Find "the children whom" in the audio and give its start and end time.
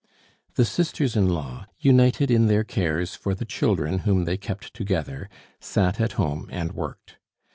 3.35-4.25